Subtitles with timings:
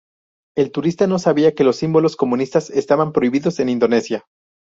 [0.57, 4.25] El turista no sabía que los símbolos comunistas estaban prohibidos en Indonesia.